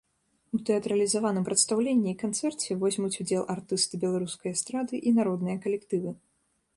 У 0.57 0.59
тэатралізаваным 0.67 1.43
прадстаўленні 1.49 2.09
і 2.11 2.15
канцэрце 2.23 2.77
возьмуць 2.83 3.13
удзел 3.23 3.43
артысты 3.55 3.99
беларускай 4.05 4.49
эстрады 4.57 5.01
і 5.11 5.15
народныя 5.19 5.57
калектывы. 5.67 6.11